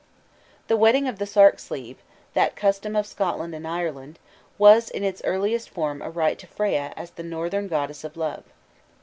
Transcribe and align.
The 0.67 0.75
"wetting 0.77 1.07
of 1.07 1.19
the 1.19 1.27
sark 1.27 1.59
sleeve," 1.59 1.97
that 2.33 2.55
custom 2.55 2.95
of 2.95 3.05
Scotland 3.05 3.53
and 3.53 3.67
Ireland, 3.67 4.17
was 4.57 4.89
in 4.89 5.03
its 5.03 5.21
earliest 5.23 5.69
form 5.69 6.01
a 6.01 6.09
rite 6.09 6.39
to 6.39 6.47
Freya 6.47 6.91
as 6.97 7.11
the 7.11 7.21
northern 7.23 7.67
goddess 7.67 8.03
of 8.03 8.17
love. 8.17 8.45